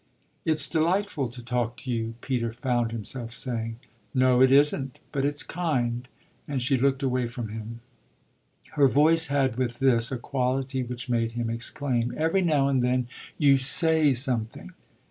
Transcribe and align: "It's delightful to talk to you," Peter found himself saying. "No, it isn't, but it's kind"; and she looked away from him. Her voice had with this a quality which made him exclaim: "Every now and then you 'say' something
"It's 0.45 0.67
delightful 0.67 1.29
to 1.29 1.45
talk 1.45 1.77
to 1.77 1.91
you," 1.91 2.15
Peter 2.21 2.53
found 2.53 2.91
himself 2.91 3.29
saying. 3.29 3.77
"No, 4.15 4.41
it 4.41 4.51
isn't, 4.51 4.97
but 5.11 5.23
it's 5.23 5.43
kind"; 5.43 6.07
and 6.47 6.59
she 6.59 6.75
looked 6.75 7.03
away 7.03 7.27
from 7.27 7.49
him. 7.49 7.81
Her 8.71 8.87
voice 8.87 9.27
had 9.27 9.57
with 9.57 9.77
this 9.77 10.11
a 10.11 10.17
quality 10.17 10.81
which 10.81 11.07
made 11.07 11.33
him 11.33 11.51
exclaim: 11.51 12.15
"Every 12.17 12.41
now 12.41 12.67
and 12.67 12.81
then 12.83 13.09
you 13.37 13.59
'say' 13.59 14.13
something 14.13 14.73